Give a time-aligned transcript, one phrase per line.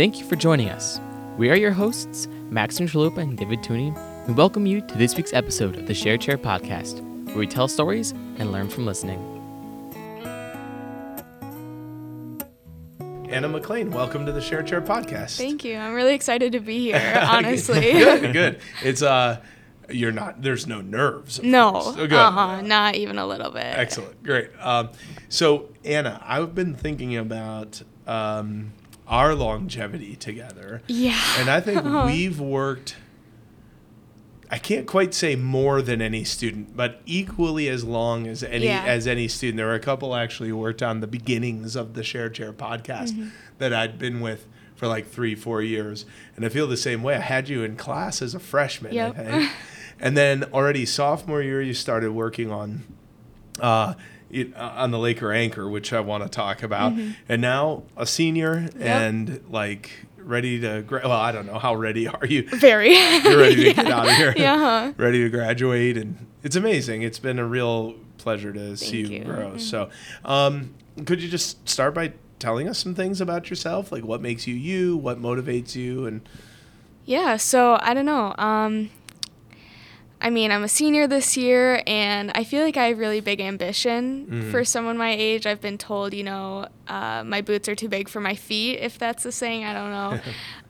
[0.00, 0.98] Thank you for joining us.
[1.36, 3.94] We are your hosts, Maxim Chalupa and David Tooney,
[4.26, 7.68] and welcome you to this week's episode of the Share Chair podcast, where we tell
[7.68, 9.18] stories and learn from listening.
[13.28, 15.36] Anna McLean, welcome to the Share Chair podcast.
[15.36, 15.76] Thank you.
[15.76, 17.80] I'm really excited to be here, honestly.
[17.92, 18.60] good, good.
[18.82, 19.42] It's uh
[19.90, 21.40] you're not there's no nerves.
[21.40, 21.86] of no, course.
[21.88, 22.12] Oh, good.
[22.14, 23.66] uh-huh, not even a little bit.
[23.66, 24.22] Excellent.
[24.22, 24.48] Great.
[24.60, 24.88] Um
[25.28, 28.72] so Anna, I've been thinking about um
[29.10, 30.80] our longevity together.
[30.86, 31.20] Yeah.
[31.36, 32.96] And I think we've worked
[34.52, 38.82] I can't quite say more than any student, but equally as long as any Yeah.
[38.84, 39.58] as any student.
[39.58, 43.30] There were a couple actually who worked on the beginnings of the Share Chair podcast
[43.58, 46.04] that I'd been with for like three, four years.
[46.34, 47.14] And I feel the same way.
[47.14, 49.16] I had you in class as a freshman, Yep.
[50.00, 52.82] And then already sophomore year you started working on
[53.60, 53.94] uh,
[54.30, 56.92] it, uh, on the Laker Anchor, which I want to talk about.
[57.28, 62.06] And now a senior and like ready to gra- well, I don't know how ready
[62.08, 62.42] are you?
[62.48, 62.94] Very.
[62.94, 64.34] You're ready to get out of here.
[64.36, 64.56] Yeah.
[64.58, 64.92] huh.
[64.96, 67.02] ready to graduate and it's amazing.
[67.02, 69.24] It's been a real pleasure to see you, you.
[69.24, 69.56] grow.
[69.58, 69.90] So,
[70.24, 70.74] um,
[71.06, 74.54] could you just start by telling us some things about yourself, like what makes you
[74.54, 76.22] you, what motivates you, and
[77.04, 77.36] Yeah.
[77.36, 78.34] So I don't know.
[78.38, 78.90] Um,
[80.22, 83.40] I mean, I'm a senior this year, and I feel like I have really big
[83.40, 84.50] ambition Mm-hmm.
[84.50, 85.46] for someone my age.
[85.46, 88.98] I've been told, you know, uh, my boots are too big for my feet, if
[88.98, 89.64] that's the saying.
[89.64, 90.20] I don't know.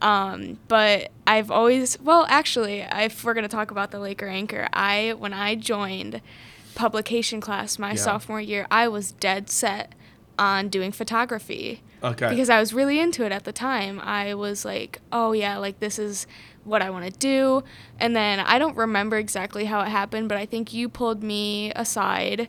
[0.07, 5.15] um, but I've always, well, actually, if we're gonna talk about the Laker Anchor, I
[5.19, 6.21] when I joined
[6.75, 7.97] publication class my Yeah.
[7.97, 9.95] sophomore year, I was dead set
[10.39, 14.01] on doing photography okay, because I was really into it at the time.
[14.01, 16.27] I was like, oh yeah, like this is
[16.65, 17.65] what I want to do.
[17.99, 21.73] And then I don't remember exactly how it happened, but I think you pulled me
[21.75, 22.49] aside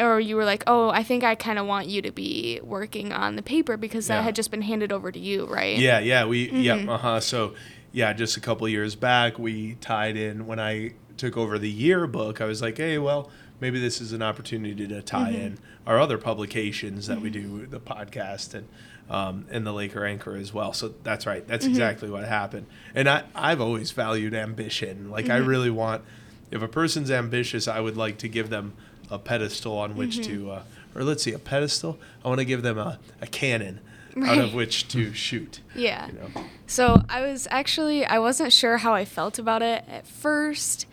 [0.00, 3.12] or you were like, "Oh, I think I kind of want you to be working
[3.12, 4.16] on the paper because Yeah.
[4.16, 6.60] that had just been handed over to you, right?" yeah, yeah, we, Mm-hmm.
[6.60, 7.20] yeah, uh huh.
[7.20, 7.54] So,
[7.92, 12.40] yeah, just a couple years back, we tied in when I took over the yearbook.
[12.40, 13.30] I was like, hey, well,
[13.60, 15.40] maybe this is an opportunity to tie Mm-hmm.
[15.40, 18.66] in our other publications that we do, the podcast and
[19.10, 20.72] um, and the Laker Anchor as well.
[20.72, 21.42] So that's right.
[21.42, 21.50] Mm-hmm.
[21.50, 22.66] That's exactly what happened.
[22.94, 25.10] And I, I've always valued ambition.
[25.10, 25.48] Like I Mm-hmm.
[25.48, 26.02] really want,
[26.50, 28.74] if a person's ambitious, I would like to give them
[29.10, 30.44] a pedestal on which Mm-hmm.
[30.46, 30.62] to, uh,
[30.94, 31.98] or let's see, a pedestal.
[32.24, 33.80] I want to give them a, a cannon
[34.24, 35.60] out of which to shoot.
[35.74, 36.06] Yeah.
[36.06, 36.44] You know?
[36.66, 40.86] So I was actually I wasn't sure how I felt about it at first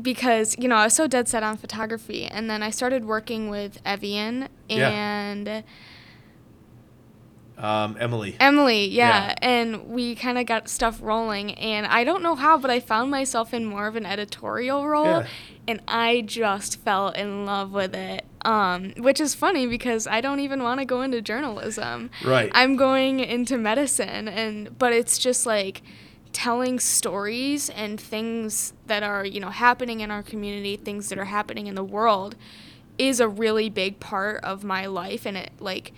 [0.00, 3.48] because you know I was so dead set on photography, and then I started working
[3.48, 5.32] with Evian Yeah.
[7.56, 8.36] Um, Emily.
[8.40, 9.34] Emily, yeah, Yeah.
[9.40, 13.10] and we kind of got stuff rolling, and I don't know how, but I found
[13.12, 15.26] myself in more of an editorial role, Yeah.
[15.68, 18.24] and I just fell in love with it.
[18.44, 22.10] Um, which is funny because I don't even want to go into journalism.
[22.22, 22.50] Right.
[22.54, 25.80] I'm going into medicine, and but it's just like
[26.32, 31.24] telling stories and things that are you know happening in our community, things that are
[31.26, 32.34] happening in the world,
[32.98, 35.92] is a really big part of my life, and it like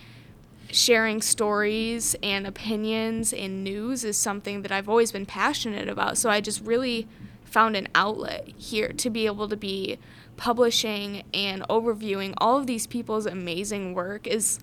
[0.71, 6.19] sharing stories and opinions and news is something that I've always been passionate about.
[6.19, 7.07] So I just really
[7.45, 9.99] found an outlet here to be able to be
[10.37, 14.59] publishing and overviewing all of these people's amazing work is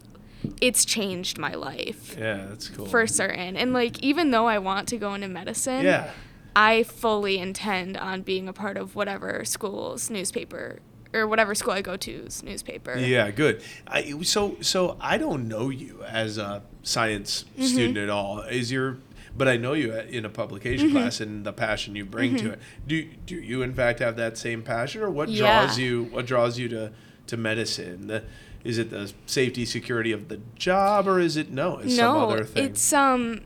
[0.61, 2.85] it's changed my life Yeah, that's cool.
[2.85, 3.55] for certain.
[3.55, 6.11] And like even though I want to go into medicine, yeah.
[6.55, 10.79] I fully intend on being a part of whatever school's newspaper
[11.13, 12.97] or whatever school I go to's newspaper.
[12.97, 13.61] Yeah, good.
[13.87, 17.63] I, so, so I don't know you as a science Mm-hmm.
[17.65, 18.39] student at all.
[18.41, 18.97] Is your,
[19.37, 20.97] but I know you in a publication Mm-hmm.
[20.97, 22.59] class and the passion you bring to it.
[22.87, 25.65] Do do you in fact have that same passion, or what Yeah.
[25.65, 26.05] draws you?
[26.05, 26.91] What draws you to
[27.27, 28.07] to medicine?
[28.07, 28.23] The,
[28.63, 31.79] is it the safety security of the job, or is it no?
[31.79, 32.65] It's some no, other thing.
[32.65, 33.41] it's um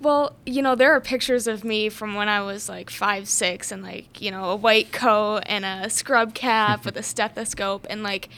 [0.00, 3.70] well, you know, there are pictures of me from when I was like five, six,
[3.70, 8.02] and like, you know, a white coat and a scrub cap with a stethoscope, and
[8.02, 8.28] like,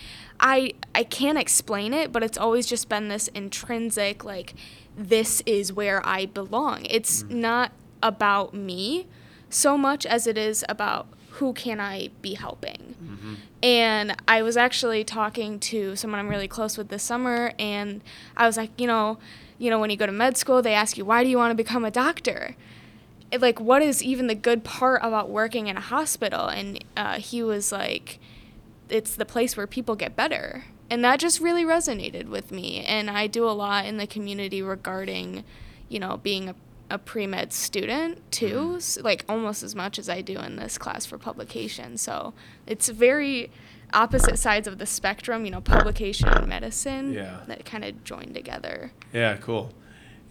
[0.41, 4.55] I I can't explain it, but it's always just been this intrinsic like,
[4.97, 6.87] this is where I belong.
[6.91, 7.31] It's mm.
[7.31, 7.73] not
[8.03, 9.07] about me
[9.49, 12.95] so much as it is about who can I be helping.
[13.03, 13.35] Mm-hmm.
[13.63, 18.03] And I was actually talking to someone I'm really close with this summer, and
[18.37, 19.19] I was like, you know,
[19.63, 21.53] you know, when you go to med school, they ask you, why do you want
[21.53, 22.57] to become a doctor?
[23.31, 26.49] It, like, what is even the good part about working in a hospital?
[26.49, 28.19] And uh, he was like,
[28.89, 30.65] it's the place where people get better.
[30.91, 32.85] And that just really resonated with me.
[32.85, 35.45] And I do a lot in the community regarding,
[35.89, 36.57] you know, being a,
[36.91, 40.77] a pre med student too, s like almost as much as I do in this
[40.77, 41.97] class for publication.
[41.99, 42.35] So
[42.67, 43.53] it's very
[43.93, 47.41] opposite sides of the spectrum, you know, publication and medicine Yeah.
[47.47, 48.93] that kind of join together.
[49.13, 49.73] Yeah, cool.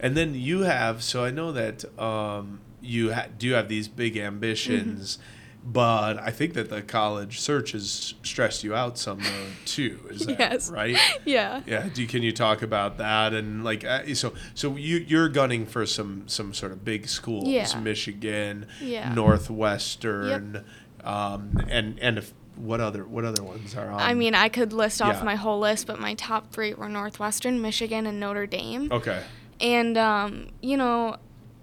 [0.00, 4.16] And then you have, so I know that um, you ha- do have these big
[4.16, 5.18] ambitions,
[5.64, 10.00] but I think that the college search has stressed you out some though, too.
[10.10, 10.70] Is that Yes.
[10.72, 10.96] right?
[11.24, 11.60] Yeah.
[11.68, 11.88] Yeah.
[11.94, 15.86] Do can you talk about that and like uh, so so you you're gunning for
[15.86, 17.78] some some sort of big schools, Yeah.
[17.78, 19.14] Michigan, Yeah.
[19.14, 20.64] Northwestern,
[21.04, 24.00] um, and and if, what other what other ones are on?
[24.00, 25.24] I mean, I could list off yeah.
[25.24, 28.90] my whole list, but my top three were Northwestern, Michigan, and Notre Dame.
[28.92, 29.22] okay.
[29.60, 31.16] And um, you know,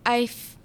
[0.06, 0.58] I've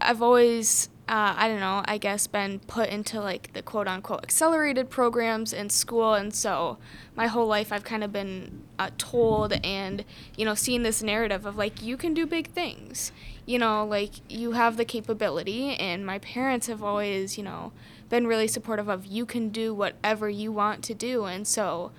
[0.00, 4.22] I've always uh, I don't know, I guess been put into like the quote unquote
[4.22, 6.76] accelerated programs in school, and so
[7.16, 10.04] my whole life I've kind of been uh, told and
[10.36, 13.10] you know seen this narrative of like you can do big things,
[13.48, 17.72] you know, like you have the capability, and my parents have always you know
[18.10, 21.90] been really supportive of you can do whatever you want to do, and so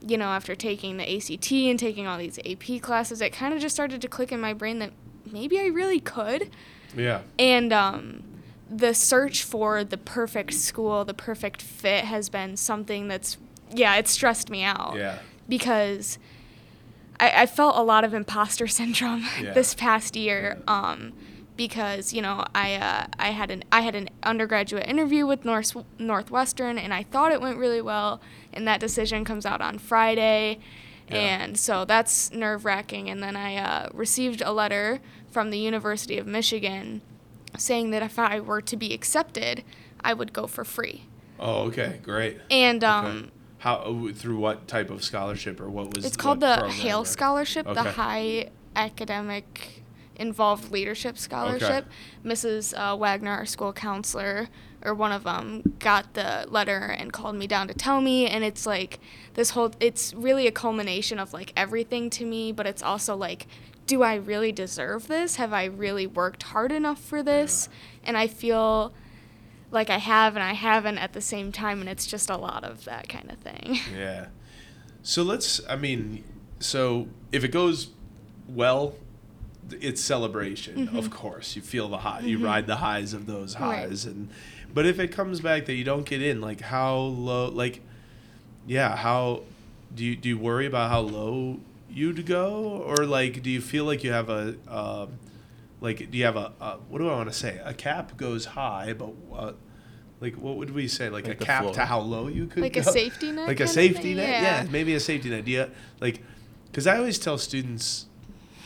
[0.00, 3.60] you know, after taking the ACT and taking all these AP classes, it kind of
[3.60, 4.92] just started to click in my brain that
[5.30, 6.50] maybe I really could.
[6.96, 7.22] Yeah.
[7.38, 8.22] And um,
[8.70, 13.36] the search for the perfect school, the perfect fit has been something that's,
[13.72, 14.94] yeah, it stressed me out.
[14.96, 15.18] Yeah.
[15.48, 16.18] Because
[17.18, 19.52] I, I felt a lot of imposter syndrome Yeah.
[19.52, 20.58] this past year.
[20.68, 21.12] Um,
[21.56, 25.74] because you know I uh, I had an I had an undergraduate interview with North
[25.98, 28.20] Northwestern and I thought it went really well
[28.52, 30.58] and that decision comes out on Friday
[31.08, 31.16] Yeah.
[31.16, 36.18] and so that's nerve wracking and then I uh, received a letter from the University
[36.18, 37.00] of Michigan
[37.56, 39.64] saying that if I were to be accepted
[40.02, 41.04] I would go for free
[41.40, 42.00] Oh, okay.
[42.02, 42.36] Great.
[42.50, 43.30] and Okay.
[43.66, 47.04] How uh, through what type of scholarship or what was it's called the HAIL or-
[47.04, 49.82] Scholarship, the High Academic
[50.14, 51.86] Involved Leadership Scholarship.
[52.24, 52.74] Mrs.
[52.76, 54.48] Uh, Wagner, our school counselor,
[54.82, 58.28] or one of them, got the letter and called me down to tell me.
[58.28, 59.00] And it's like
[59.34, 63.48] this whole, it's really a culmination of like everything to me, but it's also like,
[63.88, 65.36] do I really deserve this?
[65.36, 67.68] Have I really worked hard enough for this?
[68.04, 68.92] And I feel
[69.70, 72.64] like I have and I haven't at the same time, and it's just a lot
[72.64, 73.78] of that kind of thing.
[73.96, 74.26] Yeah.
[75.02, 75.60] So let's.
[75.68, 76.24] I mean,
[76.58, 77.90] so if it goes
[78.48, 78.94] well,
[79.80, 80.88] it's celebration.
[80.96, 82.20] Of course, you feel the high.
[82.20, 83.64] You ride the highs of those Mm-hmm.
[83.64, 83.88] Right.
[83.88, 84.28] highs, and
[84.74, 87.48] but if it comes back that you don't get in, like how low?
[87.48, 87.82] Like,
[88.66, 89.42] yeah, how
[89.94, 93.84] do you do you worry about how low you'd go, or like do you feel
[93.84, 95.18] like you have a um,
[95.80, 97.60] like do you have a, a what do I want to say?
[97.64, 99.52] A cap goes high, but uh,
[100.20, 101.08] like what would we say?
[101.10, 101.74] Like, Like a cap floor.
[101.74, 102.90] to how low you could Like a go?
[102.90, 104.42] safety net like a safety net Yeah.
[104.64, 105.70] yeah maybe a safety net do you
[106.00, 106.22] like
[106.70, 108.06] because i always tell students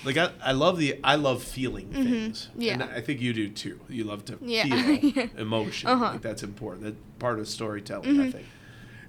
[0.04, 2.62] like I, I love the i love feeling things Mm-hmm.
[2.62, 2.72] Yeah.
[2.74, 4.64] and i think you do too you love to Yeah.
[4.64, 6.04] feel emotion Uh-huh.
[6.04, 6.12] Mm-hmm.
[6.14, 8.46] like that's important that's part of storytelling i think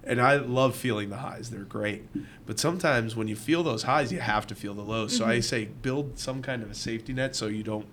[0.03, 2.03] and i love feeling the highs they're great
[2.45, 5.33] but sometimes when you feel those highs you have to feel the lows so i
[5.35, 5.41] Mm-hmm.
[5.41, 7.85] say build some kind of a safety net so you don't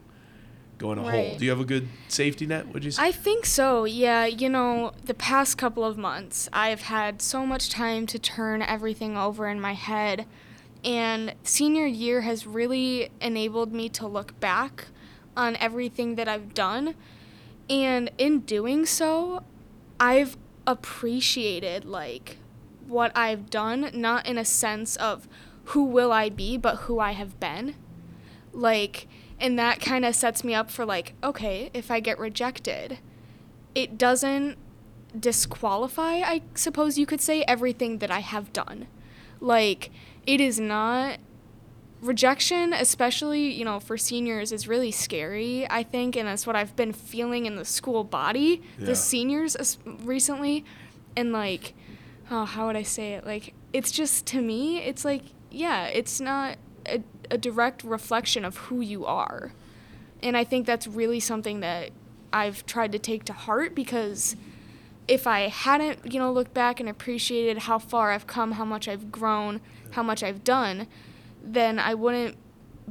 [0.79, 3.13] go in a hole do you have a good safety net would you say I
[3.13, 3.85] think so.
[3.85, 8.63] Yeah, you know, the past couple of months, I've had so much time to turn
[8.63, 10.25] everything over in my head.
[10.85, 14.87] And senior year has really enabled me to look back
[15.37, 16.95] on everything that I've done.
[17.69, 19.43] And in doing so,
[19.99, 20.37] I've
[20.69, 22.37] appreciated like
[22.87, 25.27] what I've done, not in a sense of
[25.65, 27.75] who will I be, but who I have been.
[28.53, 29.09] Like
[29.41, 32.99] and that kind of sets me up for like okay if i get rejected
[33.75, 34.57] it doesn't
[35.19, 38.87] disqualify i suppose you could say everything that i have done.
[39.41, 39.91] Like
[40.27, 41.19] it is not
[42.01, 46.77] rejection especially you know for seniors is really scary i think and that's what i've
[46.77, 48.87] been feeling in the school body Yeah.
[48.87, 49.57] the seniors
[50.05, 50.65] recently
[51.17, 51.75] and like
[52.31, 56.21] oh how would i say it like it's just to me it's like yeah it's
[56.21, 57.03] not a,
[57.33, 59.53] a direct reflection of who you are
[60.23, 61.91] and i think that's really something that
[62.33, 64.37] i've tried to take to heart because
[65.09, 68.87] if i hadn't you know looked back and appreciated how far i've come how much
[68.87, 69.61] i've grown
[69.93, 70.87] how much i've done
[71.43, 72.37] then i wouldn't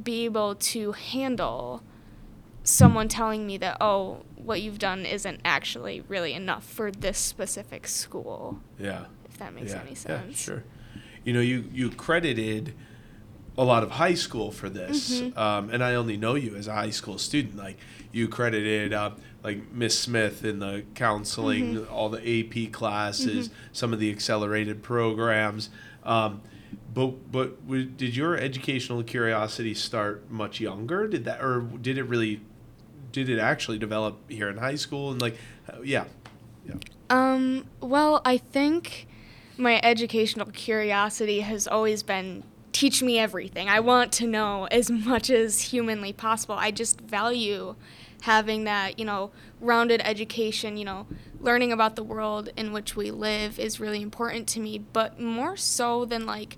[0.02, 1.82] be able to handle
[2.62, 7.86] someone telling me that oh what you've done isn't actually really enough for this specific
[7.86, 10.64] school yeah if that makes yeah, any sense Yeah, sure.
[11.24, 12.74] You know, you you credited
[13.58, 15.38] a lot of high school for this, Mm-hmm.
[15.38, 17.56] um, and I only know you as a high school student.
[17.56, 17.76] Like
[18.12, 19.10] you credited uh,
[19.42, 21.92] like Miss Smith in the counseling, Mm-hmm.
[21.92, 25.68] all the AP classes, some of the accelerated programs.
[26.04, 26.40] Um,
[26.92, 31.06] but but did your educational curiosity start much younger?
[31.06, 32.40] Did that, or did it really?
[33.12, 35.10] Did it actually develop here in high school?
[35.10, 35.36] And like,
[35.68, 36.04] uh, yeah,
[36.66, 36.74] yeah,
[37.10, 39.06] Um, well, I think
[39.56, 42.44] my educational curiosity has always been
[42.78, 43.68] teach me everything.
[43.68, 46.54] I want to know as much as humanly possible.
[46.54, 47.74] I just value
[48.22, 51.08] having that, you know, rounded education, you know,
[51.40, 55.56] learning about the world in which we live is really important to me, but more
[55.56, 56.56] so than like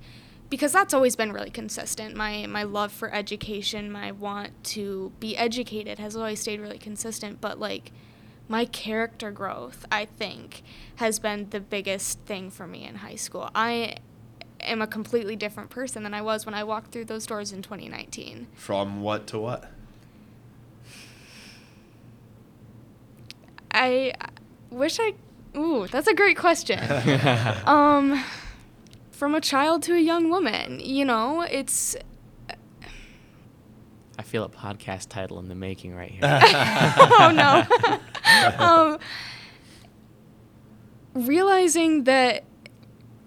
[0.50, 2.14] because that's always been really consistent.
[2.14, 7.40] My my love for education, my want to be educated has always stayed really consistent,
[7.40, 7.92] but like
[8.46, 10.64] my character growth, I think,
[10.96, 13.48] has been the biggest thing for me in high school.
[13.54, 13.96] I
[14.64, 17.62] am a completely different person than I was when I walked through those doors in
[17.62, 18.46] 2019.
[18.54, 19.70] From what to what?
[23.72, 24.12] I
[24.70, 25.14] wish I.
[25.56, 26.78] Ooh, that's a great question.
[27.66, 28.22] um,
[29.10, 31.96] from a child to a young woman, you know, it's.
[34.18, 36.20] I feel a podcast title in the making right here.
[36.42, 38.58] oh no.
[38.64, 38.98] um,
[41.14, 42.44] realizing that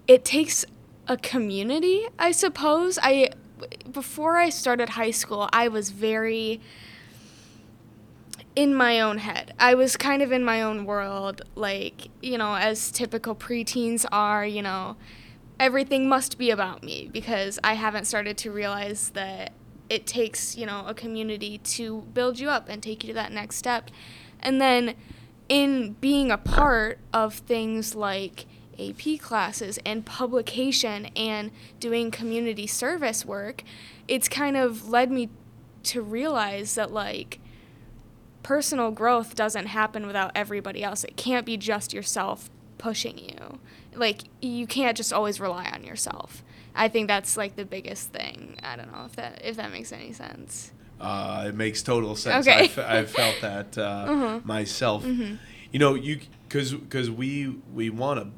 [0.06, 0.64] it takes
[1.06, 2.98] a community, I suppose.
[3.02, 3.30] I
[3.90, 6.60] before I started high school, I was very
[8.56, 9.54] in my own head.
[9.58, 14.46] I was kind of in my own world, like, you know, as typical preteens are,
[14.46, 14.96] you know,
[15.58, 19.52] everything must be about me because I haven't started to realize that
[19.88, 23.32] it takes, you know, a community to build you up and take you to that
[23.32, 23.90] next step.
[24.40, 24.94] And then
[25.48, 28.46] in being a part of things like
[28.78, 31.50] AP classes and publication and
[31.80, 33.62] doing community service work,
[34.08, 35.28] it's kind of led me
[35.84, 37.40] to realize that, like,
[38.42, 41.04] personal growth doesn't happen without everybody else.
[41.04, 43.58] It can't be just yourself pushing you.
[43.94, 46.42] Like, you can't just always rely on yourself.
[46.74, 48.56] I think that's like the biggest thing.
[48.62, 50.72] I don't know if that if that makes any sense.
[51.00, 52.46] Uh, it makes total sense.
[52.48, 52.64] Okay.
[52.64, 54.40] I've, I've felt that uh, Uh-huh.
[54.44, 55.04] myself.
[55.04, 55.36] Mm-hmm.
[55.70, 58.28] You know, you because because we we want to.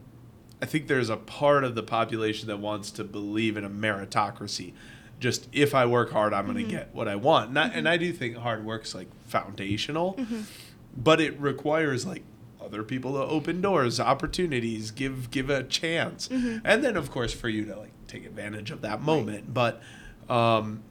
[0.63, 4.73] I think there's a part of the population that wants to believe in a meritocracy.
[5.21, 7.49] Just if I work hard, I'm going to get what I want.
[7.51, 10.19] And I, and I do think hard work's like foundational,
[10.97, 12.23] but it requires like
[12.61, 17.49] other people to open doors, opportunities, give give a chance, and then of course for
[17.49, 19.53] you to like take advantage of that moment.
[19.55, 19.81] But
[20.29, 20.83] um,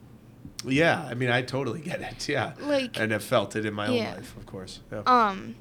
[0.64, 2.28] yeah, I mean, I totally get it.
[2.28, 4.08] Yeah, Like- and have felt it in my Yeah.
[4.10, 4.80] own life, of course.
[4.90, 5.02] Yeah.
[5.06, 5.54] um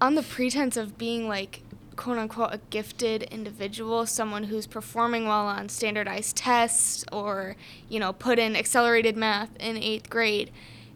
[0.00, 1.62] on the pretense of being like
[1.96, 7.56] quote unquote a gifted individual, someone who's performing well on standardized tests or,
[7.88, 10.50] you know, put in accelerated math in 8th grade,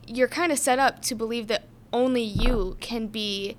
[0.07, 3.57] you're kind of set up to believe that only you can be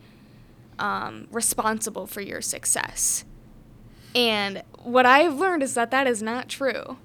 [0.80, 3.24] um, responsible for your success.
[4.14, 6.98] And what I've learned is that that is not true.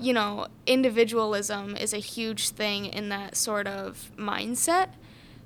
[0.00, 4.90] You know, individualism is a huge thing in that sort of mindset,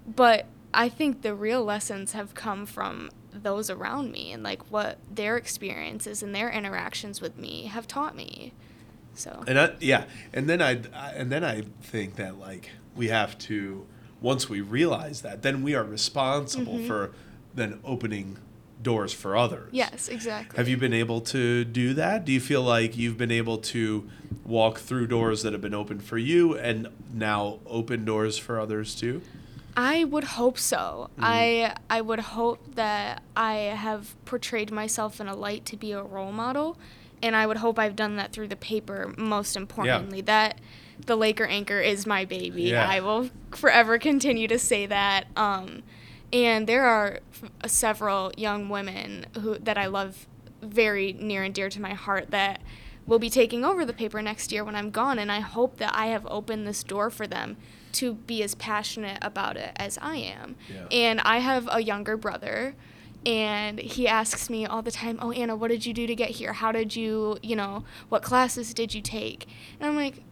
[0.07, 3.11] but I think the real lessons have come from
[3.43, 8.15] those around me and like what their experiences and their interactions with me have taught
[8.17, 8.53] me.
[9.15, 13.09] So, and I, yeah, and then I, I and then I think that like we
[13.09, 13.87] have to
[14.21, 16.87] once we realize that, then we are responsible Mm-hmm.
[16.87, 17.13] for
[17.55, 18.39] then opening
[18.83, 19.69] doors for others.
[19.73, 20.57] yes, exactly.
[20.57, 22.25] Have you been able to do that?
[22.25, 24.09] Do you feel like you've been able to
[24.45, 28.95] walk through doors that have been opened for you and now open doors for others
[28.97, 29.23] too?
[29.77, 31.11] I would hope so.
[31.13, 31.25] Mm-hmm.
[31.25, 36.03] I I would hope that I have portrayed myself in a light to be a
[36.03, 36.79] role model,
[37.23, 39.15] and I would hope I've done that through the paper.
[39.17, 40.61] Most importantly, that
[41.07, 42.65] the Laker anchor is my baby.
[42.65, 42.87] Yeah.
[42.89, 45.27] I will forever continue to say that.
[45.37, 45.83] Um,
[46.33, 50.27] and there are f- several young women who that I love
[50.61, 52.61] very near and dear to my heart that
[53.07, 55.95] will be taking over the paper next year when I'm gone, and I hope that
[55.95, 57.57] I have opened this door for them
[57.93, 60.57] to be as passionate about it as I am.
[60.73, 60.87] Yeah.
[60.91, 62.75] And I have a younger brother,
[63.25, 66.31] and he asks me all the time, "Oh, Anna, what did you do to get
[66.31, 66.55] here?
[66.55, 69.47] How did you, you know, what classes did you take?"
[69.79, 70.23] And I'm like,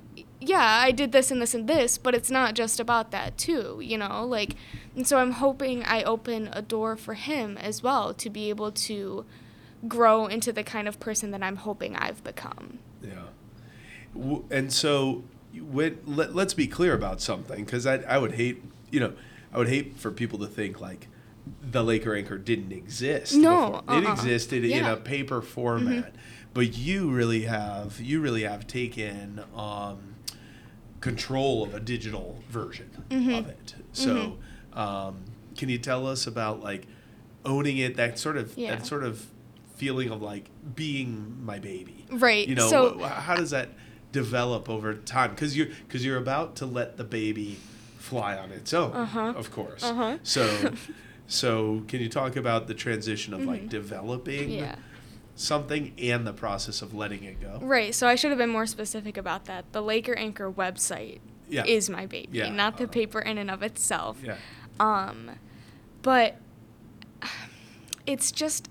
[0.40, 3.80] "Yeah, I did this and this and this, but it's not just about that too,
[3.82, 4.56] you know, like."
[4.96, 8.72] And so I'm hoping I open a door for him as well to be able
[8.72, 9.24] to
[9.86, 12.80] grow into the kind of person that I'm hoping I've become.
[13.02, 13.28] Yeah.
[14.50, 15.22] And so,
[15.59, 19.12] when, let, let's be clear about something, because I, I would hate, you know,
[19.52, 21.09] I would hate for people to think like
[21.62, 23.35] the Laker anchor didn't exist.
[23.35, 23.99] No, before.
[23.99, 24.12] it uh-uh.
[24.12, 24.80] existed in Yeah.
[24.83, 24.92] Mm-hmm.
[24.92, 26.14] a paper format,
[26.54, 30.14] but you really have, you really have taken um,
[31.00, 33.35] control of a digital version Mm-hmm.
[33.35, 33.75] of it.
[33.92, 34.38] So,
[34.75, 35.25] um,
[35.57, 36.87] can you tell us about like
[37.45, 37.97] owning it?
[37.97, 38.76] That sort of, Yeah.
[38.76, 39.26] that sort of
[39.76, 42.47] feeling of like being my baby Right.
[42.47, 43.71] you know so how does that
[44.12, 47.58] develop over time because you're because you're about to let the baby
[47.98, 49.32] fly on its own Uh-huh.
[49.36, 50.18] of course Uh-huh.
[50.22, 50.72] so
[51.26, 54.64] so can you talk about the transition of like developing Mm-hmm.
[54.64, 54.74] yeah.
[55.36, 57.58] something and the process of letting it go.
[57.62, 57.94] Right.
[57.94, 59.64] So I should have been more specific about that.
[59.72, 61.64] The Laker Anchor website Yeah.
[61.66, 62.92] is my baby, Yeah, not the uh-huh.
[62.92, 64.18] paper in and of itself.
[64.22, 64.36] Yeah.
[64.80, 65.30] Um,
[66.02, 66.36] but
[68.06, 68.68] it's just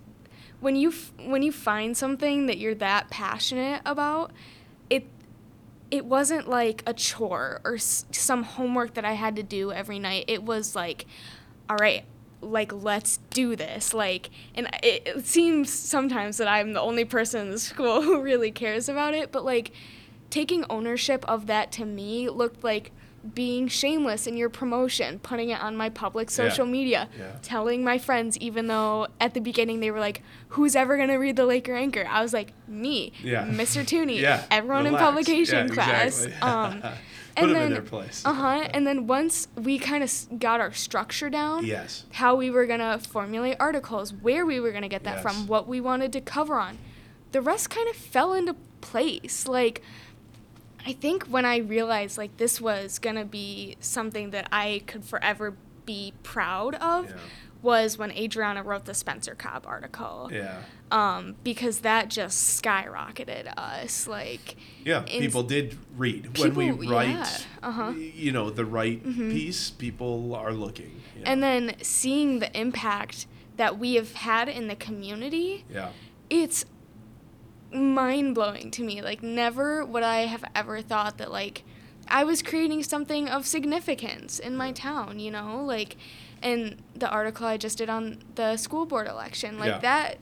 [0.59, 4.31] when you f- when you find something that you're that passionate about,
[5.91, 9.99] it wasn't like a chore or s- some homework that I had to do every
[9.99, 10.25] night.
[10.27, 11.05] It was like,
[11.69, 12.05] all right,
[12.41, 13.93] like let's do this.
[13.93, 18.21] Like, and it, it seems sometimes that I'm the only person in the school who
[18.21, 19.71] really cares about it, but like
[20.29, 22.91] taking ownership of that to me looked like
[23.35, 27.31] being shameless in your promotion, putting it on my public social media, Yeah.
[27.41, 31.35] telling my friends, even though at the beginning they were like, "Who's ever gonna read
[31.35, 33.45] the Laker Anchor?" I was like, "Me, Yeah.
[33.45, 33.83] Mr.
[33.83, 36.41] Tooney, Yeah, everyone in publication Yeah, class." exactly.
[36.49, 36.81] Um,
[37.37, 38.23] and then, in their place.
[38.25, 38.67] Uh huh.
[38.73, 42.05] And then once we kind of got our structure down, Yes.
[42.13, 45.21] how we were gonna formulate articles, where we were gonna get that Yes.
[45.23, 46.77] from, what we wanted to cover on,
[47.31, 49.47] the rest kind of fell into place.
[49.47, 49.81] Like,
[50.85, 55.55] I think when I realized like this was gonna be something that I could forever
[55.85, 57.15] be proud of Yeah.
[57.61, 60.29] was when Adriana wrote the Spencer Cobb article.
[60.31, 60.61] Yeah.
[60.91, 64.07] Um, because that just skyrocketed us.
[64.07, 64.55] Like,
[64.85, 67.09] Yeah, people did read when we write.
[67.09, 67.81] yeah, uh-huh.
[67.91, 68.09] Mm-hmm.
[68.15, 69.69] You know, the right piece.
[69.69, 71.01] People are looking.
[71.15, 71.31] you know.
[71.31, 75.89] and then seeing the impact that we have had in the community, yeah,
[76.29, 76.65] it's
[77.73, 79.01] mind blowing to me.
[79.01, 81.63] Like, never would I have ever thought that, like,
[82.07, 85.63] I was creating something of significance in my town, you know?
[85.63, 85.95] Like,
[86.41, 89.79] and the article I just did on the school board election, like, Yeah.
[89.79, 90.17] that,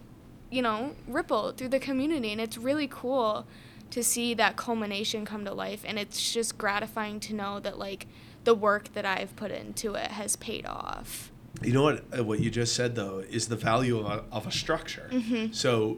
[0.49, 2.31] you know, rippled through the community.
[2.31, 3.45] And it's really cool
[3.91, 5.83] to see that culmination come to life.
[5.87, 8.07] And it's just gratifying to know that, like,
[8.43, 11.31] the work that I've put into it has paid off.
[11.63, 12.03] you know what?
[12.17, 15.09] uh, What you just said though is the value of a, of a structure.
[15.11, 15.53] Mm-hmm.
[15.53, 15.97] So,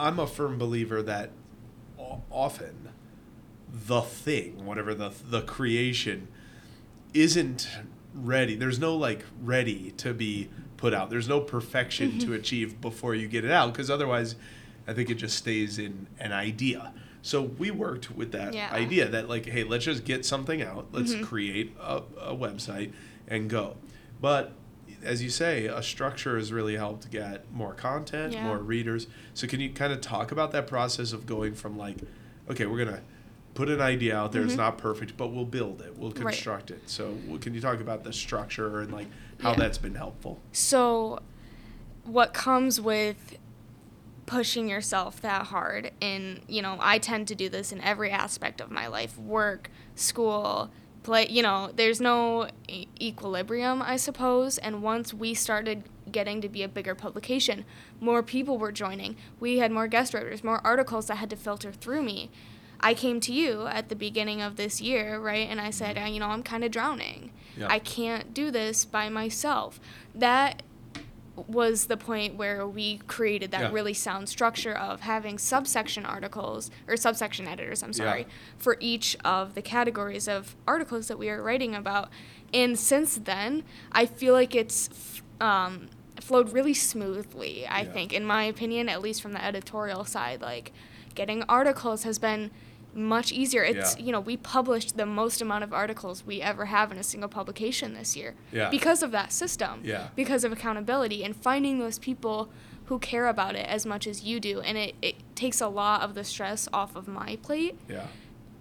[0.00, 1.30] I'm a firm believer that
[2.30, 2.88] often
[3.72, 6.28] the thing, whatever the the creation,
[7.14, 7.68] isn't
[8.14, 8.56] ready.
[8.56, 11.10] There's no like ready to be put out.
[11.10, 12.18] There's no perfection Mm-hmm.
[12.20, 14.34] to achieve before you get it out because otherwise,
[14.88, 16.92] I think it just stays in an idea.
[17.22, 18.70] So we worked with that Yeah.
[18.72, 20.88] idea that like, hey, let's just get something out.
[20.92, 21.24] Let's Mm-hmm.
[21.24, 22.92] create a, a website
[23.28, 23.76] and go.
[24.20, 24.52] But
[25.02, 28.44] as you say, a structure has really helped get more content, Yeah.
[28.44, 29.06] more readers.
[29.34, 31.96] So can you kind of talk about that process of going from like,
[32.50, 33.02] okay, we're gonna
[33.54, 34.42] put an idea out there.
[34.42, 35.96] It's not perfect, but we'll build it.
[35.98, 36.24] We'll Mm-hmm.
[36.24, 36.32] Right.
[36.34, 36.82] construct it.
[36.88, 39.08] So can you talk about the structure and like
[39.40, 39.56] how Yeah.
[39.56, 40.40] that's been helpful?
[40.52, 41.20] So,
[42.04, 43.36] what comes with
[44.26, 48.60] pushing yourself that hard, and you know, I tend to do this in every aspect
[48.60, 50.70] of my life work, school,
[51.02, 54.58] play, you know, there's no e- equilibrium, I suppose.
[54.58, 57.64] And once we started getting to be a bigger publication,
[58.00, 59.16] more people were joining.
[59.38, 62.30] We had more guest writers, more articles that had to filter through me.
[62.80, 65.46] I came to you at the beginning of this year, right?
[65.48, 67.30] And I said, uh, you know, I'm kind of drowning.
[67.56, 67.66] Yeah.
[67.68, 69.78] I can't do this by myself.
[70.14, 70.62] That
[71.36, 73.70] was the point where we created that Yeah.
[73.72, 78.26] really sound structure of having subsection articles or subsection editors, I'm sorry, Yeah.
[78.58, 82.10] for each of the categories of articles that we are writing about.
[82.52, 83.62] And since then,
[83.92, 84.90] I feel like it's
[85.40, 85.88] um,
[86.20, 87.92] flowed really smoothly, I Yeah.
[87.92, 90.42] think, in my opinion, at least from the editorial side.
[90.42, 90.70] Like,
[91.14, 92.50] getting articles has been
[92.94, 93.62] much easier.
[93.62, 94.04] It's, Yeah.
[94.04, 97.28] you know, we published the most amount of articles we ever have in a single
[97.28, 98.68] publication this year Yeah.
[98.70, 100.08] because of that system Yeah.
[100.16, 102.50] because of accountability and finding those people
[102.86, 106.02] who care about it as much as you do and it, it takes a lot
[106.02, 108.06] of the stress off of my plate Yeah.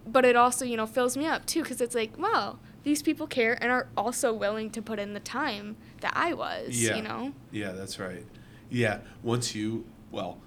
[0.05, 3.25] but it also you know fills me up too because it's like wow these people
[3.25, 6.95] care and are also willing to put in the time that i was Yeah.
[6.97, 8.25] you know Yeah, that's right.
[8.69, 10.37] Yeah, once you, well,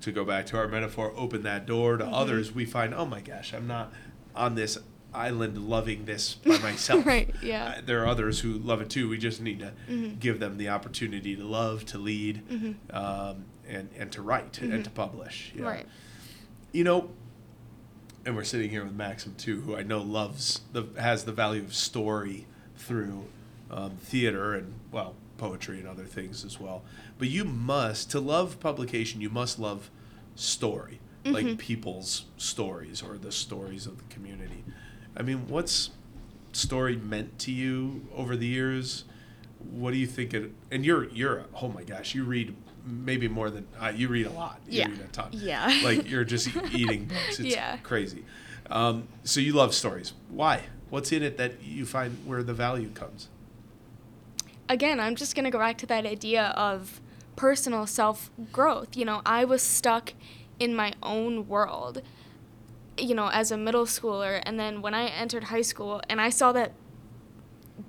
[0.00, 2.14] to go back to our metaphor, open that door to Mm-hmm.
[2.14, 3.92] others, we find, oh my gosh, I'm not
[4.34, 4.78] on this
[5.14, 7.06] island loving this by myself.
[7.06, 7.76] Right, yeah.
[7.78, 9.08] Uh, there are others who love it too.
[9.08, 10.18] We just need to Mm-hmm.
[10.18, 12.42] give them the opportunity to love, to lead,
[12.90, 15.52] um, and, and to write and to publish.
[15.54, 15.60] Yeah.
[15.60, 15.68] Mm-hmm.
[15.68, 15.86] right
[16.72, 17.10] You know,
[18.24, 21.62] and we're sitting here with Maxim too, who I know loves the has the value
[21.62, 22.46] of story
[22.76, 23.24] through
[23.70, 26.82] um, theater and well poetry and other things as well.
[27.18, 29.90] But you must to love publication, you must love
[30.34, 34.64] story, like people's stories or the stories of the community.
[35.16, 35.90] I mean, what's
[36.52, 39.04] story meant to you over the years?
[39.58, 40.52] What do you think it?
[40.70, 44.30] And you're you're oh my gosh, you read maybe more than uh, you read a
[44.30, 44.60] lot.
[44.68, 44.88] You Yeah.
[44.88, 45.30] read a ton.
[45.32, 45.80] Yeah.
[45.82, 47.40] like you're just eating books.
[47.40, 47.78] It's Yeah.
[47.78, 48.24] crazy.
[48.70, 50.12] Um, so you love stories.
[50.28, 50.62] Why?
[50.90, 53.28] What's in it that you find where the value comes?
[54.68, 57.00] Again i'm just going to go back to that idea of
[57.36, 58.96] personal self growth.
[58.96, 60.14] You know, I was stuck
[60.58, 62.02] in my own world,
[62.98, 64.42] you know, as a middle schooler.
[64.44, 66.72] And then when I entered high school and I saw that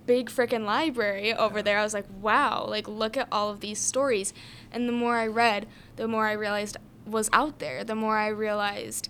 [0.05, 3.79] big freaking library over there, I was like, wow, like, look at all of these
[3.79, 4.33] stories.
[4.71, 8.27] And the more I read, the more I realized was out there, the more I
[8.27, 9.09] realized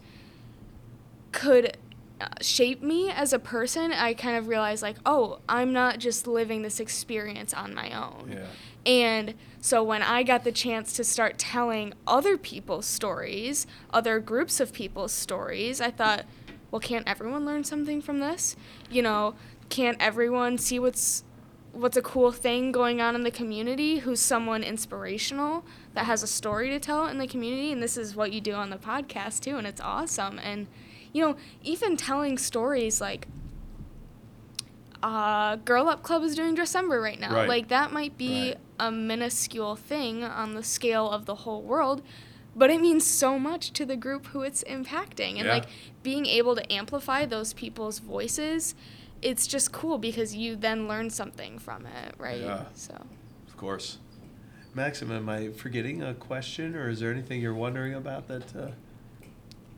[1.32, 1.77] could
[2.41, 3.91] shape me as a person.
[3.91, 8.34] I kind of realized, like, oh, I'm not just living this experience on my own.
[8.34, 8.45] Yeah.
[8.86, 14.60] And so when I got the chance to start telling other people's stories, other groups
[14.60, 16.25] of people's stories, I thought,
[16.71, 18.56] well, can't everyone learn something from this?
[18.89, 19.36] You know,
[19.69, 21.23] can't everyone see what's
[21.73, 26.27] what's a cool thing going on in the community who's someone inspirational that has a
[26.27, 29.41] story to tell in the community and this is what you do on the podcast
[29.41, 30.65] too and it's awesome and
[31.17, 33.27] you know even telling stories like
[35.03, 37.34] uh, Girl Up Club is doing December right now.
[37.34, 37.47] Right.
[37.47, 38.58] Like that might be Right.
[38.80, 42.01] a minuscule thing on the scale of the whole world,
[42.56, 45.36] but it means so much to the group who it's impacting.
[45.38, 45.53] And Yeah.
[45.53, 45.65] like
[46.01, 48.73] being able to amplify those people's voices,
[49.21, 52.41] it's just cool because you then learn something from it, right?
[52.41, 52.65] Yeah.
[52.73, 52.93] So
[53.47, 53.99] Of course.
[54.73, 58.56] Maxim, am I forgetting a question, or is there anything you're wondering about that?
[58.56, 58.69] Uh...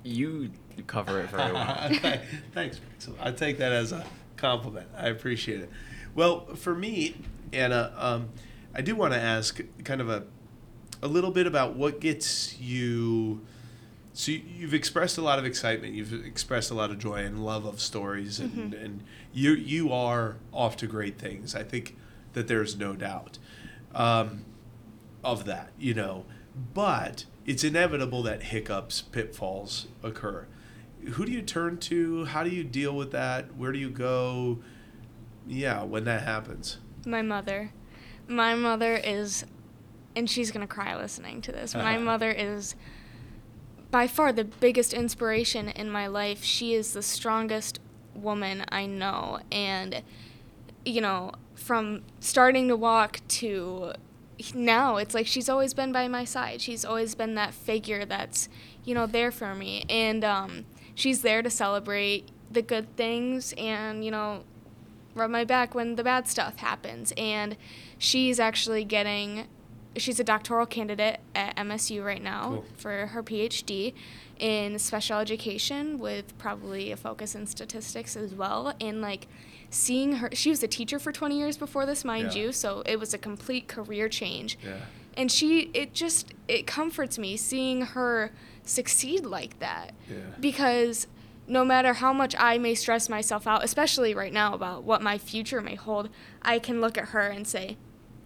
[0.04, 0.52] You
[0.84, 1.90] cover it very well.
[2.54, 3.16] Thanks, Maxim.
[3.20, 4.06] I take that as a
[4.38, 4.88] compliment.
[4.98, 5.70] I appreciate it.
[6.16, 7.16] Well, for me,
[7.54, 8.30] Anna, um,
[8.74, 10.24] I do want to ask kind of a
[11.02, 13.42] a little bit about what gets you.
[14.14, 15.94] So you- you've expressed a lot of excitement.
[15.94, 20.36] You've expressed a lot of joy and love of stories, and, and you you are
[20.52, 21.56] off to great things.
[21.56, 21.96] I think
[22.34, 23.38] that there's no doubt
[23.96, 24.44] um,
[25.24, 26.26] of that, you know.
[26.74, 30.48] But it's inevitable that hiccups, pitfalls occur.
[31.14, 32.26] Who do you turn to?
[32.26, 33.56] How do you deal with that?
[33.56, 34.60] Where do you go?
[35.48, 36.78] Yeah, when that happens.
[37.06, 37.72] my mother,
[38.28, 39.46] my mother is,
[40.16, 41.74] and she's gonna cry listening to this.
[41.74, 42.76] My mother is
[43.92, 46.44] by far the biggest inspiration in my life.
[46.44, 47.80] She is the strongest
[48.14, 49.40] woman I know.
[49.52, 50.04] And,
[50.86, 53.94] you know, from starting to walk to
[54.54, 56.62] now, it's like she's always been by my side.
[56.62, 58.48] She's always been that figure that's,
[58.84, 59.86] you know, there for me.
[59.90, 60.66] And um,
[61.00, 64.44] she's there to celebrate the good things and, you know,
[65.16, 67.14] rub my back when the bad stuff happens.
[67.16, 67.56] And
[67.98, 69.48] she's actually getting,
[69.96, 72.66] she's a doctoral candidate at MSU right now Cool.
[72.76, 73.94] for her PhD
[74.40, 78.74] in special education with probably a focus in statistics as well.
[78.82, 79.28] And like
[79.70, 82.42] seeing her, she was a teacher for 20 years before this, mind Yeah.
[82.44, 84.58] you, so it was a complete career change.
[84.66, 84.80] Yeah.
[85.16, 88.32] And she, it just, it comforts me seeing her
[88.70, 90.18] succeed like that Yeah.
[90.40, 91.08] because
[91.48, 95.18] no matter how much I may stress myself out, especially right now about what my
[95.18, 96.10] future may hold,
[96.44, 97.78] I can look at her and say,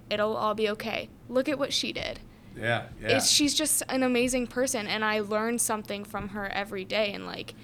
[0.09, 1.09] it'll all be okay.
[1.29, 2.19] Look at what she did.
[2.57, 2.87] Yeah.
[3.01, 3.17] Yeah.
[3.17, 7.13] It's, she's just an amazing person, and I learn something from her every day.
[7.13, 7.55] And like,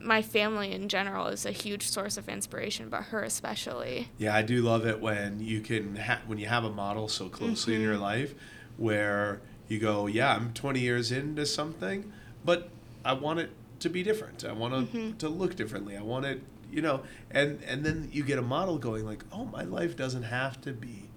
[0.00, 4.08] my family in general is a huge source of inspiration, but her especially.
[4.18, 7.28] Yeah, I do love it when you can ha- when you have a model so
[7.28, 8.02] closely in your mm-hmm.
[8.02, 8.34] life
[8.76, 12.12] where you go, yeah, I'm 20 years into something,
[12.44, 12.68] but
[13.04, 13.50] I want it
[13.80, 14.44] to be different.
[14.44, 15.16] I want to mm-hmm.
[15.18, 15.96] to look differently.
[15.96, 19.44] I want it, you know, and and then you get a model going like, oh,
[19.46, 21.08] my life doesn't have to be,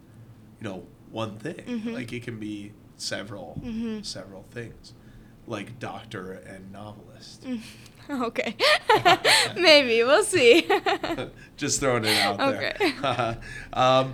[0.59, 1.55] you know, one thing.
[1.55, 1.93] Mm-hmm.
[1.93, 4.01] Like it can be several mm-hmm.
[4.01, 4.93] several things,
[5.45, 7.43] like doctor and novelist.
[7.43, 7.61] Mm.
[8.09, 8.55] okay.
[9.55, 10.03] Maybe.
[10.03, 10.67] We'll see.
[11.57, 13.37] Just throwing it out there.
[13.73, 14.13] um,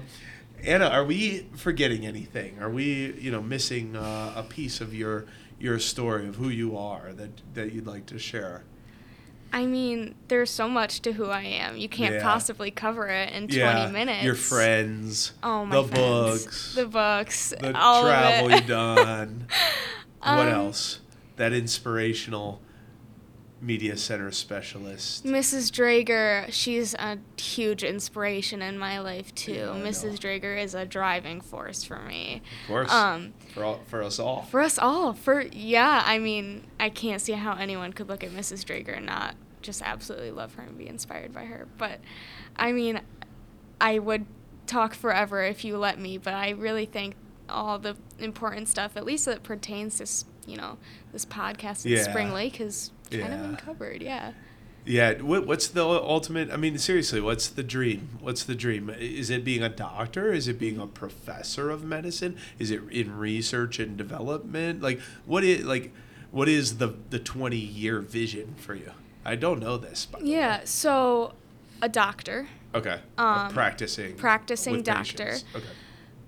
[0.63, 2.57] Anna, are we forgetting anything?
[2.61, 5.25] Are we, you know, missing uh, a piece of your
[5.59, 8.63] your story of who you are that that you'd like to share?
[9.51, 11.77] I mean, there's so much to who I am.
[11.77, 12.23] You can't Yeah.
[12.23, 14.23] possibly cover it in 20 yeah, minutes.
[14.23, 16.43] your friends, Oh my the friends.
[16.45, 17.53] books, The books.
[17.59, 19.47] the all travel you've done.
[20.21, 21.01] what Um, else?
[21.35, 22.61] That inspirational
[23.63, 25.25] media center specialist.
[25.25, 25.71] Mrs.
[25.71, 29.53] Drager, she's a huge inspiration in my life too.
[29.53, 30.17] Yeah, Mrs.
[30.19, 32.41] Drager is a driving force for me.
[32.63, 34.41] Of course, Um, for all, for us all.
[34.43, 35.13] for us all.
[35.13, 38.65] For yeah, I mean, I can't see how anyone could look at Mrs.
[38.65, 41.67] Drager and not just absolutely love her and be inspired by her.
[41.77, 42.01] But
[42.57, 42.99] I mean,
[43.79, 44.25] I would
[44.67, 47.15] talk forever if you let me, but I really think
[47.47, 50.77] all the important stuff, at least that pertains to you know
[51.11, 52.03] this podcast Yeah.
[52.03, 53.41] Spring Lake, has kind of Yeah.
[53.47, 54.01] been covered.
[54.01, 54.33] Yeah.
[54.85, 56.51] Yeah, what, what's the ultimate?
[56.51, 58.17] I mean, seriously, what's the dream?
[58.19, 58.89] What's the dream?
[58.89, 60.33] Is it being a doctor?
[60.33, 62.35] Is it being a professor of medicine?
[62.59, 64.81] Is it in research and development?
[64.81, 65.93] Like, what is like,
[66.31, 68.91] what is the the twenty year vision for you?
[69.23, 70.05] I don't know this.
[70.05, 70.31] By the way.
[70.31, 70.61] Yeah.
[70.65, 71.31] So,
[71.81, 72.49] a doctor.
[72.75, 72.99] Okay.
[73.17, 74.15] Um, practicing.
[74.15, 75.23] practicing doctor.
[75.25, 75.45] patients.
[75.55, 75.65] Okay.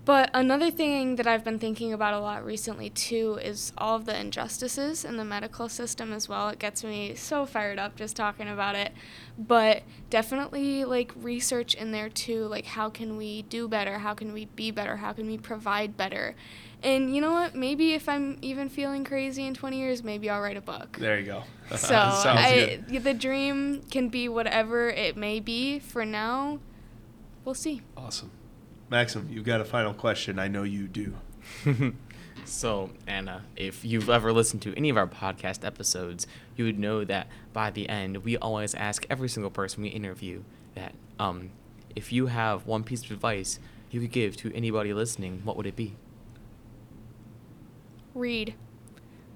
[0.06, 4.06] But another thing that I've been thinking about a lot recently too is all of
[4.06, 6.48] the injustices in the medical system as well.
[6.48, 8.92] It gets me so fired up just talking about it.
[9.36, 13.98] But definitely like research in there too, like how can we do better?
[13.98, 14.98] How can we be better?
[14.98, 16.36] How can we provide better?
[16.84, 17.56] And you know what?
[17.56, 20.98] Maybe if I'm even feeling crazy in 20 years, maybe I'll write a book.
[20.98, 21.42] There you go.
[21.76, 23.02] So I, good.
[23.02, 25.80] the dream can be whatever it may be.
[25.80, 26.60] For now,
[27.44, 27.82] we'll see.
[27.96, 28.30] Awesome.
[28.88, 30.38] Maxim, you've got a final question.
[30.38, 31.14] I know you do.
[32.44, 37.02] So, Anna, if you've ever listened to any of our podcast episodes, you would know
[37.02, 40.44] that by the end, we always ask every single person we interview
[40.76, 41.50] that um,
[41.96, 43.58] if you have one piece of advice
[43.90, 45.96] you could give to anybody listening, what would it be?
[48.14, 48.54] Read.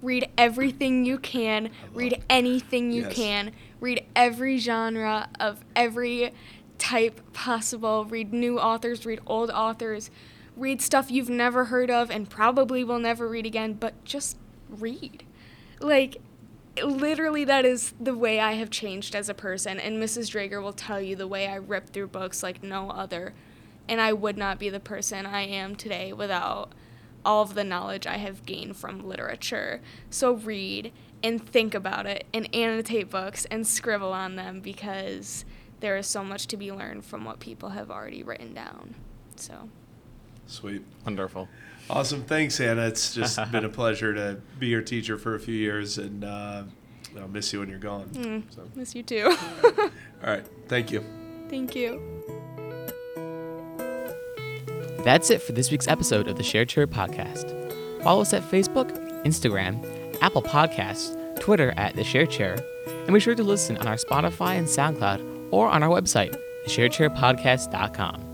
[0.03, 1.71] Read everything you can.
[1.93, 3.15] Read anything you Yes.
[3.15, 3.51] can.
[3.81, 6.33] Read every genre of every
[6.81, 8.05] type possible.
[8.05, 10.11] Read new authors, read old authors.
[10.57, 14.37] Read stuff you've never heard of and probably will never read again, but just
[14.69, 15.23] read.
[15.79, 16.17] Like,
[16.83, 19.79] literally, that is the way I have changed as a person.
[19.79, 20.31] And Mrs.
[20.31, 23.35] Drager will tell you the way I rip through books like no other.
[23.89, 26.73] And I would not be the person I am today without
[27.25, 29.81] all of the knowledge I have gained from literature.
[30.09, 35.45] So read and think about it and annotate books and scribble on them because
[35.81, 38.95] there is so much to be learned from what people have already written down.
[39.37, 39.69] So,
[40.47, 40.83] Sweet.
[41.05, 41.49] Wonderful.
[41.89, 42.23] Awesome.
[42.25, 42.87] Thanks, Anna.
[42.87, 46.65] It's just been a pleasure to be your teacher for a few years, and uh,
[47.19, 48.09] I'll miss you when you're gone.
[48.11, 49.35] mm, So, miss you too.
[49.65, 49.91] all
[50.23, 50.45] right.
[50.69, 51.05] Thank you.
[51.49, 52.01] Thank you.
[55.05, 58.03] That's it for this week's episode of the Share Chair Podcast.
[58.03, 58.91] Follow us at Facebook,
[59.25, 59.83] Instagram,
[60.21, 62.63] Apple Podcasts, Twitter at The Share Chair,
[63.07, 66.37] and be sure to listen on our Spotify and SoundCloud or on our website,
[66.67, 68.27] thesharedchairpodcast.com.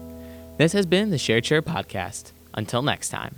[0.58, 2.32] This has been the Share Chair Podcast.
[2.54, 3.34] Until next time.